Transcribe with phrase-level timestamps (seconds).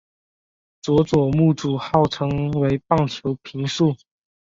[0.81, 3.95] 佐佐木主浩成为棒球评述。